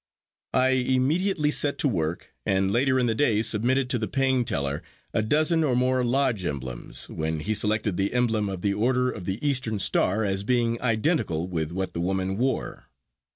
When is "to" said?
1.77-1.87, 3.91-3.99